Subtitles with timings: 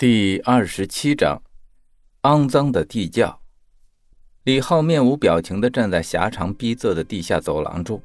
[0.00, 1.42] 第二十七章，
[2.22, 3.40] 肮脏的地窖。
[4.44, 8.00] 李浩面无表情地站在狭长逼仄的地下走廊中，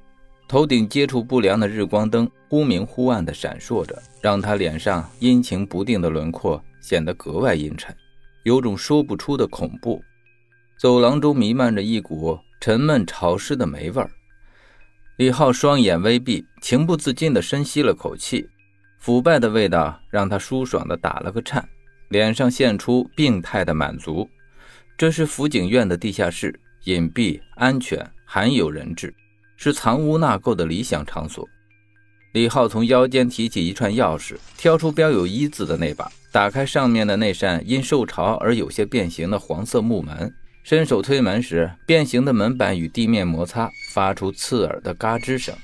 [0.47, 7.95] 头顶接触不良的日光灯忽明忽暗地闪烁着，让他脸上阴晴不定的轮廓显得格外阴沉，
[8.41, 10.01] 有种说不出的恐怖。
[10.79, 14.09] 走廊中弥漫着一股沉闷潮湿的霉味儿。
[15.17, 18.49] 李浩双眼微闭，情不自禁地深吸了口气，
[18.97, 21.63] 腐败的味道让他舒爽地打了个颤。
[22.13, 24.29] 脸上现出病态的满足。
[24.95, 29.11] 这是辅警院的地下室，隐蔽、安全、罕有人质，
[29.57, 31.49] 是藏污纳垢的理想场所。
[32.33, 40.31] 李浩从腰间提起一串钥匙，挑出标有“一”字的那把，打开上面的那扇因受潮而有些变形的黄色木门。
[40.63, 45.55] 伸手推门时，变形的门板与地面摩擦，发出刺耳的嘎吱声。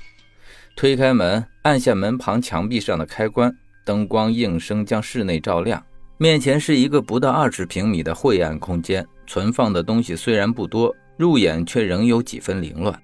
[0.74, 5.84] 推开门，按下门旁墙壁上的开关，灯光应声将室内照亮。
[6.22, 13.02] 面前是一个不到二十平米的晦暗空间，存放的东西虽然不多，入眼却仍有几分凌乱。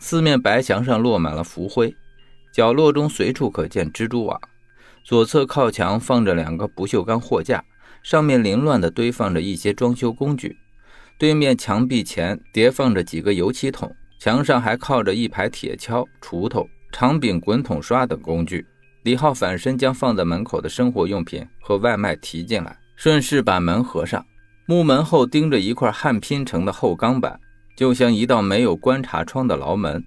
[0.00, 1.94] 四面白墙上落满了浮灰，
[2.50, 4.40] 角落中随处可见蜘蛛网。
[5.04, 7.62] 左侧靠墙放着两个不锈钢货架，
[8.02, 10.56] 上面凌乱地堆放着一些装修工具。
[11.18, 18.66] 对面墙壁前叠放着几个油漆桶，墙上还靠着一排铁锹、锄头、长柄滚筒刷等工具。
[19.08, 24.22] 李浩反身将放在门口的生活用品和外卖提进来，顺势把门合上。
[24.66, 27.40] 木门后钉着一块焊拼成的厚钢板，
[27.74, 30.04] 就像一道没有观察窗的牢门，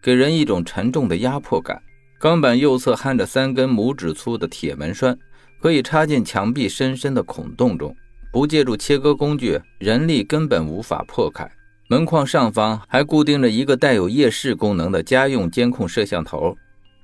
[0.00, 1.82] 给人一种沉重的压迫感。
[2.20, 5.18] 钢板右侧焊着三根拇指粗的铁门栓，
[5.60, 7.92] 可以插进墙壁深深的孔洞中，
[8.30, 11.50] 不借助切割工具，人力根本无法破开。
[11.88, 16.56] 门框上方还固定着一个带有夜视功能的家用监控摄像头。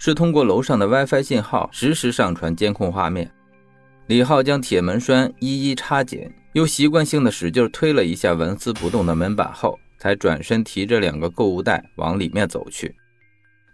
[0.02, 3.30] 是通过楼上的 WiFi 信号实时上传监控画面。
[4.06, 12.96] 李浩将铁门栓一一插紧，又习惯性的使劲推了一下纹丝不动的门板后，才转身提着两个购物袋往里面走去。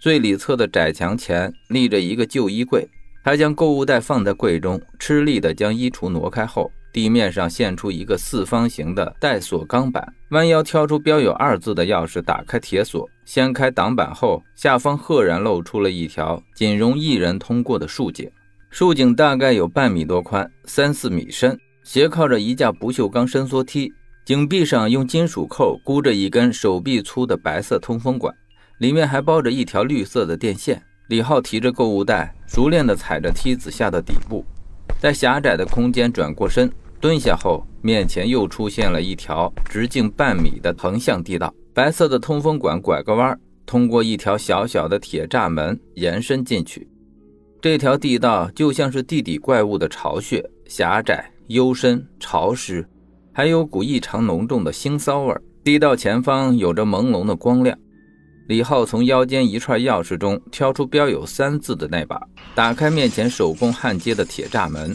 [0.01, 2.89] 最里侧的窄墙前立着一个旧衣柜，
[3.23, 6.69] 他将购物袋放在柜中，吃力的将衣橱挪开后。
[6.97, 18.31] 地面上现出一个四方形的带锁钢板，弯腰挑出标有“二”字的钥匙，打开铁锁，掀开挡板后，下方赫然露出了一条仅容一人通过的竖井。
[18.71, 23.93] 竖井大概有半米多宽，三四米深，斜靠着一架不锈钢伸缩梯。
[24.25, 28.35] 井壁上用金属扣箍着一根手臂粗的白色通风管，
[28.79, 30.83] 里面还包着一条绿色的电线。
[31.09, 34.43] 李浩提着购物袋，熟练地踩着梯子下到底部，
[34.99, 36.73] 在狭窄的空间转过身。
[37.07, 41.55] 蹲下后，面前又出现了一条直径半米的横向地道。
[41.73, 46.89] 白色的通风管拐个弯，通过一条小小的铁栅门延伸进去。
[47.63, 52.85] 这条地道就像是地底怪物的巢穴，狭窄、幽深、潮湿，
[53.33, 55.37] 还有股异常浓重的腥臊味。
[55.63, 57.79] 地道前方有着朦胧的光亮。
[58.49, 62.21] 李浩从腰间一串钥匙中挑出标有“三”字的那把，
[62.57, 64.93] 打开面前手工焊接的铁栅门。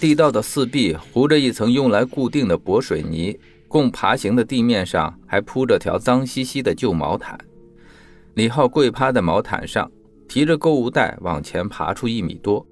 [0.00, 3.36] 地道的四壁糊着一层用来固定的薄水泥，
[3.66, 7.36] 供爬行的地面上还铺着条脏兮兮的旧毛毯。
[8.34, 9.90] 李浩跪趴在毛毯上，
[10.28, 12.64] 提着购物袋往前爬出一米多，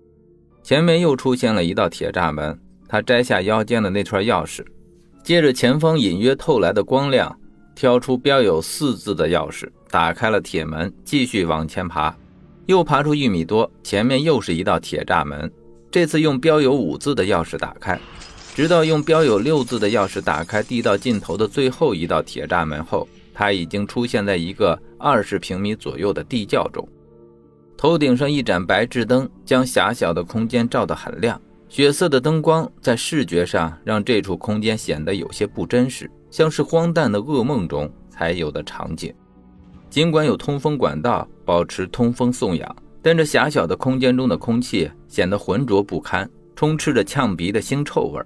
[0.63, 2.57] 前面又出现了一道铁栅门。
[2.89, 4.65] 他摘下腰间的那串钥匙，
[5.25, 7.37] 借着前方隐约透来的光亮，
[7.75, 12.17] 挑出标有“四”字的钥匙，打开了铁门，继续往前爬。
[12.67, 15.51] 又爬出一米多，前面又是一道铁栅门。
[15.91, 17.99] 这次用标有五字的钥匙打开，
[18.55, 26.87] 直到用标有六字的钥匙打开地道尽头的最后一道铁栅门后，他已经出现在一个二十平米左右的地窖中。
[27.77, 39.15] 头顶上一盏白炽灯将狭小的空间照得很亮，血色的灯光在视觉上让这处空间显得有些不真实，像是荒诞的噩梦中才有的场景。
[39.89, 42.77] 尽管有通风管道保持通风送氧。
[43.03, 48.21] 但这狭小的空间中的空气显得浑浊不堪，充斥着呛鼻的腥臭味。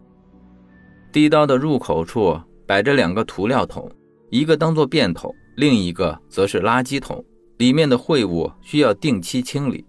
[1.12, 3.90] 地道的入口处摆着两个涂料桶，
[4.30, 7.24] 一个当做便桶，另一个则是垃圾桶，
[7.58, 9.84] 里面的秽物需要定期清理。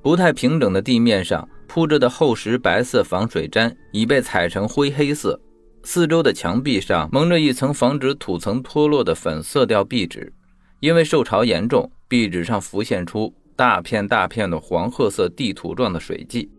[0.00, 5.40] 不太平整的地面上铺着的厚实白色防水毡已被踩成灰黑色，
[5.84, 10.32] 四周的墙壁上蒙着一层防止土层脱落的粉色调壁纸，
[10.80, 13.32] 因为受潮严重，壁纸上浮现出。
[13.54, 16.50] 大片大片的黄褐色地图状的水迹，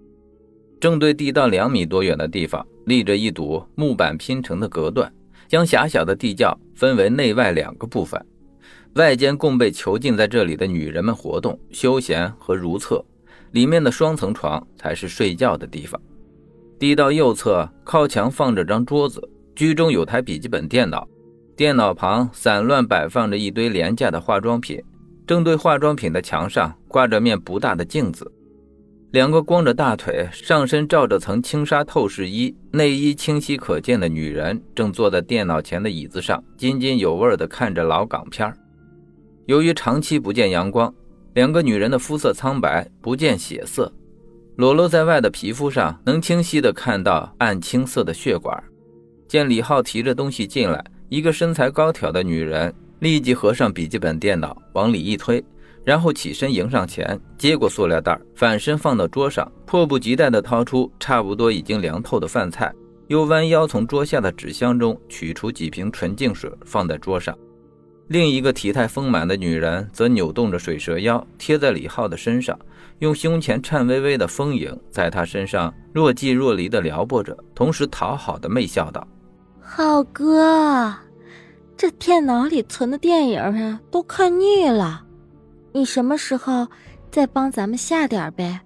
[0.79, 5.11] 正对地道两米多远的地方立着一堵木板拼成的隔断，
[5.47, 8.23] 将狭小的地窖分为内外两个部分。
[8.95, 13.03] 外间供被囚禁在这里的女人们活动、休闲和如厕，
[13.51, 15.99] 里面的双层床才是睡觉的地方。
[16.77, 21.07] 地道右侧靠墙放着张桌子，居中有台笔记本电脑，
[21.55, 24.79] 电脑旁散乱摆放着一堆廉价的化妆品。
[25.25, 28.29] 正对化妆品的墙上挂着面不大的镜子，
[29.11, 38.53] 两个光着大腿、上身罩着层轻纱透视衣、内衣清晰可见的女人正坐在电脑前的椅子上，津津有味地看着老港片。
[39.45, 40.93] 由于长期不见阳光，
[41.33, 43.91] 两个女人的肤色苍白，不见血色，
[44.57, 48.61] 裸露在外的皮肤上能清晰地看到暗青色的血管。
[49.27, 52.73] 见李浩提着东西进来，一个身材高挑的女人。
[53.03, 55.43] 立即合上笔记本电脑，往里一推，
[55.83, 62.73] 然后起身迎上前，接过塑料袋，反身放到桌上，迫不及待地掏出差不多已经凉透的饭菜，
[63.07, 67.37] 又弯腰从桌下的纸箱中取出几瓶纯净水，放在桌上。
[68.07, 72.57] 另一个体态丰满的女人则扭动着水蛇腰，贴在李浩的身上，
[72.99, 79.05] 用胸前颤巍巍的丰盈在他身上若即若离地撩拨着，同时讨好的媚笑道
[79.59, 80.95] ：“浩哥。”
[81.75, 85.05] 这电脑里存的电影啊，都看腻了，
[85.73, 86.67] 你什么时候
[87.11, 88.61] 再帮咱们下点呗？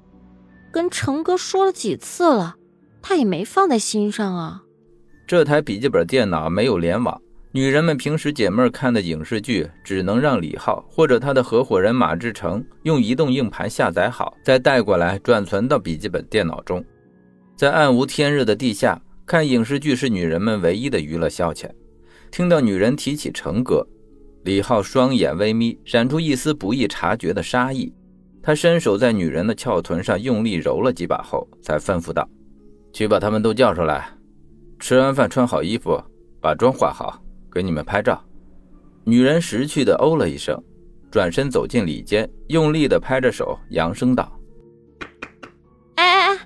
[0.72, 2.56] 跟成哥说了几次了，
[3.02, 4.62] 他也没放在心上啊。
[5.26, 7.20] 这台笔记本电脑没有联网，
[7.52, 16.84] 女人们平时解闷看的影视剧，只能让李浩或者他的合伙人马志成用移动硬盘下载好，再带过来转存到笔记本电脑中。
[17.56, 21.68] 在暗无天日的地下看影视剧是女人们唯一的娱乐消遣。
[22.32, 23.86] 听到女人提起成哥，
[24.44, 27.94] 李浩双眼微眯，闪出一丝不易察觉的杀意。
[28.42, 32.28] 他伸手在女人的翘臀上用力揉了几把后，才吩咐道
[32.94, 34.10] ：“去把他们都叫出来，
[34.80, 36.02] 吃完饭穿好衣服，
[36.40, 37.22] 把妆化好，
[37.52, 38.24] 给你们拍照。”
[39.04, 40.62] 女人识趣的哦了一声，
[41.12, 44.32] 转身走进里间，用力的拍着手，扬声道
[45.96, 46.40] ：“哎哎哎，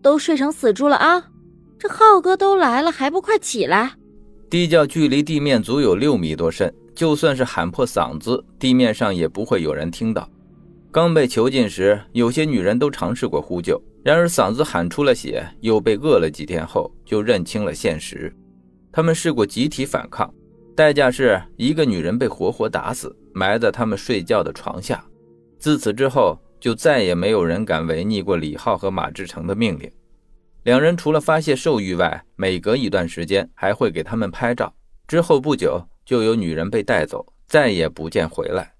[0.00, 1.30] 都睡成死猪了啊！
[1.78, 3.94] 这浩哥都来了，还不快起来！”
[4.52, 10.28] 地窖距离地面足有六米多深，就算是喊破嗓子，地面上也不会有人听到。
[10.90, 18.30] 刚被囚禁时，有些女人都尝试过呼救，然而嗓子喊出了血，又被饿了几天后，就认清了现实。
[18.92, 20.30] 他们试过集体反抗，
[20.76, 25.02] 代价是一个女人被活活打死，埋在他们睡觉的床下。
[25.58, 29.90] 自此之后，就再也没有人敢违逆过李浩和马志成的命令。
[30.64, 34.72] 两人除了发泄兽欲外，每隔一段时间还会给他们拍照。
[35.08, 38.71] 之后不久，就有女人被带走，再也不见回来。